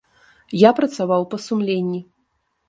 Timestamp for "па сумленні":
1.35-2.01